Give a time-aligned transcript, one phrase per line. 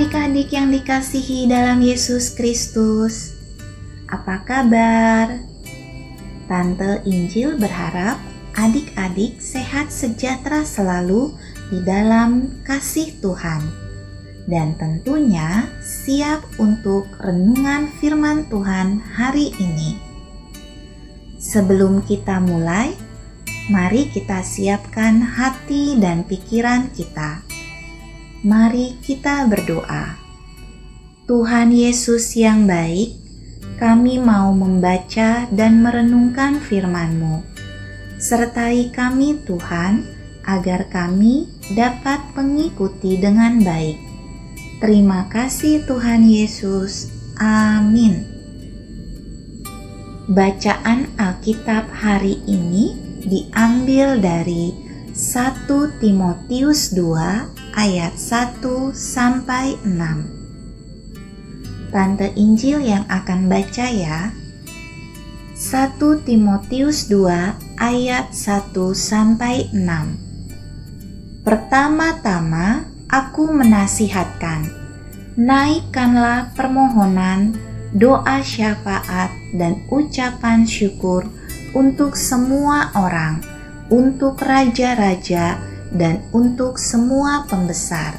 [0.00, 3.36] adik-adik yang dikasihi dalam Yesus Kristus.
[4.08, 5.44] Apa kabar?
[6.48, 8.16] Tante Injil berharap
[8.56, 11.36] adik-adik sehat sejahtera selalu
[11.68, 13.60] di dalam kasih Tuhan.
[14.48, 20.00] Dan tentunya siap untuk renungan firman Tuhan hari ini.
[21.36, 22.96] Sebelum kita mulai,
[23.68, 27.49] mari kita siapkan hati dan pikiran kita
[28.40, 30.16] Mari kita berdoa.
[31.28, 33.12] Tuhan Yesus yang baik,
[33.76, 37.44] kami mau membaca dan merenungkan firman-Mu.
[38.16, 40.08] Sertai kami Tuhan,
[40.48, 44.00] agar kami dapat mengikuti dengan baik.
[44.80, 47.12] Terima kasih Tuhan Yesus.
[47.36, 48.24] Amin.
[50.32, 54.72] Bacaan Alkitab hari ini diambil dari
[55.12, 55.68] 1
[56.00, 61.90] Timotius 2 ayat 1 sampai 6.
[61.90, 64.30] Tante Injil yang akan baca ya.
[65.60, 71.44] 1 Timotius 2 ayat 1 sampai 6.
[71.44, 74.70] Pertama-tama aku menasihatkan,
[75.34, 77.58] naikkanlah permohonan,
[77.90, 81.26] doa syafaat dan ucapan syukur
[81.74, 83.42] untuk semua orang,
[83.90, 85.58] untuk raja-raja,
[85.94, 88.18] dan untuk semua pembesar,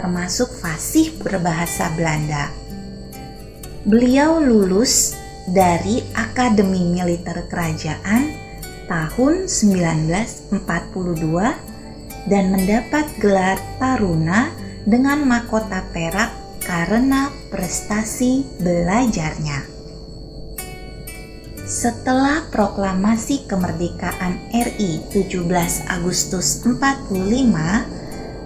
[0.00, 2.48] termasuk fasih berbahasa Belanda.
[3.84, 5.12] Beliau lulus
[5.44, 8.32] dari Akademi Militer Kerajaan
[8.88, 10.56] tahun 1942
[12.32, 14.48] dan mendapat gelar Taruna
[14.88, 16.32] dengan mahkota perak
[16.64, 19.68] karena prestasi belajarnya.
[21.68, 25.44] Setelah proklamasi kemerdekaan RI 17
[25.86, 28.00] Agustus 45,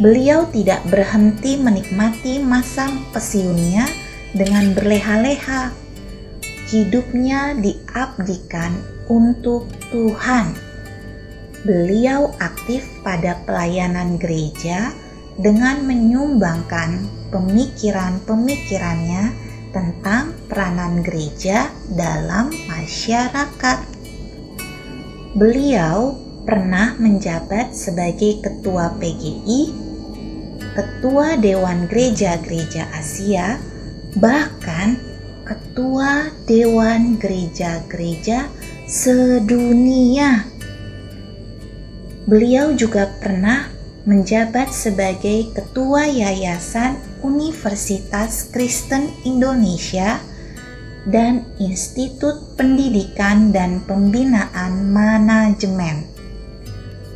[0.00, 3.84] beliau tidak berhenti menikmati masa pensiunnya
[4.32, 5.68] dengan berleha-leha.
[6.72, 8.72] Hidupnya diabdikan
[9.12, 10.72] untuk Tuhan.
[11.62, 14.90] beliau aktif pada pelayanan gereja
[15.38, 19.30] dengan menyumbangkan pemikiran-pemikirannya
[19.72, 23.78] tentang peranan gereja dalam masyarakat.
[25.32, 26.12] Beliau
[26.44, 29.72] pernah menjabat sebagai ketua PGI,
[30.72, 33.60] ketua Dewan Gereja-Gereja Asia,
[34.16, 34.96] bahkan
[35.44, 38.48] ketua Dewan Gereja-Gereja
[38.88, 40.48] sedunia.
[42.24, 43.68] Beliau juga pernah
[44.08, 50.18] menjabat sebagai ketua Yayasan Universitas Kristen Indonesia
[51.06, 56.06] dan Institut Pendidikan dan Pembinaan Manajemen.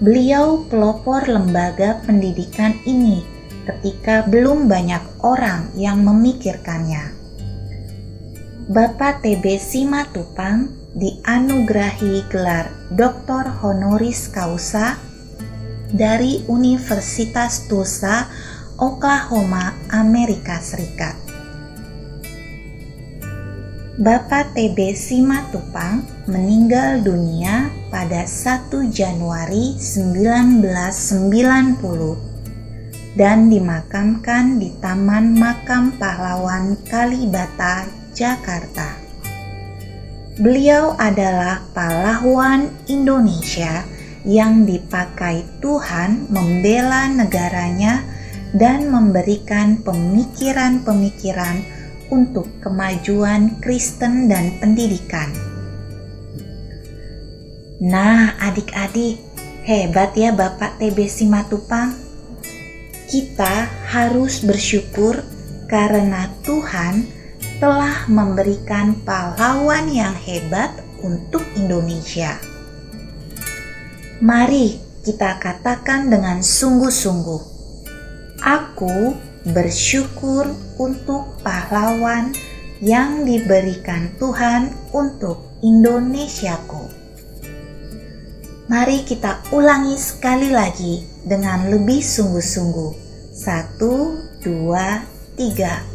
[0.02, 3.35] Beliau pelopor lembaga pendidikan ini
[3.66, 7.10] ketika belum banyak orang yang memikirkannya.
[8.66, 13.46] Bapak TB Simatupang dianugerahi gelar Dr.
[13.62, 14.96] Honoris Causa
[15.94, 18.26] dari Universitas Tulsa,
[18.80, 21.14] Oklahoma, Amerika Serikat.
[23.96, 32.25] Bapak TB Simatupang meninggal dunia pada 1 Januari 1990
[33.16, 38.92] dan dimakamkan di Taman Makam Pahlawan Kalibata, Jakarta.
[40.36, 43.88] Beliau adalah pahlawan Indonesia
[44.28, 48.04] yang dipakai Tuhan membela negaranya
[48.52, 51.56] dan memberikan pemikiran-pemikiran
[52.12, 55.32] untuk kemajuan Kristen dan pendidikan.
[57.80, 59.16] Nah, adik-adik,
[59.64, 62.05] hebat ya Bapak TB Simatupang.
[63.06, 65.22] Kita harus bersyukur
[65.70, 67.06] karena Tuhan
[67.62, 70.74] telah memberikan pahlawan yang hebat
[71.06, 72.34] untuk Indonesia.
[74.18, 77.42] Mari kita katakan dengan sungguh-sungguh,
[78.42, 79.14] "Aku
[79.54, 82.34] bersyukur untuk pahlawan
[82.82, 87.05] yang diberikan Tuhan untuk Indonesiaku."
[88.66, 92.92] Mari kita ulangi sekali lagi dengan lebih sungguh-sungguh.
[93.30, 95.06] Satu, dua,
[95.38, 95.86] tiga.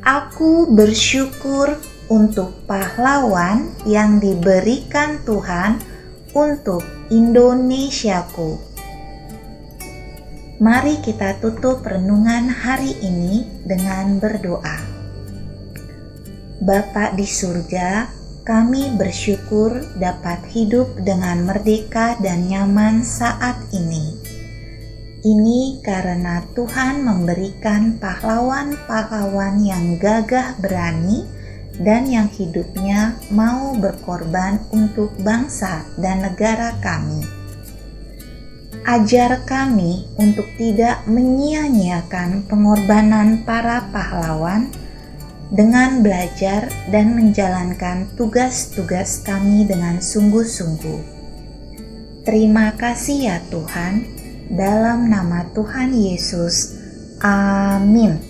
[0.00, 1.76] Aku bersyukur
[2.08, 5.76] untuk pahlawan yang diberikan Tuhan
[6.32, 6.80] untuk
[7.12, 8.56] Indonesiaku.
[10.56, 14.80] Mari kita tutup renungan hari ini dengan berdoa.
[16.64, 18.19] Bapa di surga,
[18.50, 24.18] kami bersyukur dapat hidup dengan merdeka dan nyaman saat ini.
[25.22, 31.22] Ini karena Tuhan memberikan pahlawan-pahlawan yang gagah berani
[31.78, 37.22] dan yang hidupnya mau berkorban untuk bangsa dan negara kami.
[38.82, 44.89] Ajar kami untuk tidak menyia-nyiakan pengorbanan para pahlawan
[45.50, 51.02] dengan belajar dan menjalankan tugas-tugas kami dengan sungguh-sungguh.
[52.22, 54.06] Terima kasih ya Tuhan,
[54.54, 56.78] dalam nama Tuhan Yesus.
[57.20, 58.22] Amin.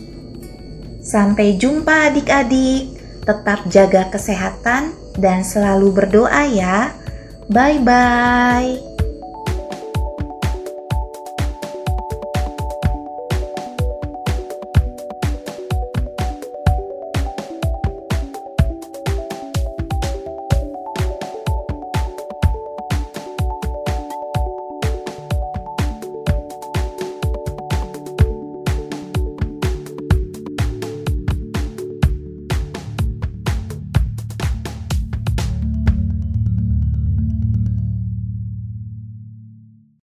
[1.00, 6.96] Sampai jumpa adik-adik tetap jaga kesehatan dan selalu berdoa ya.
[7.50, 8.89] Bye bye.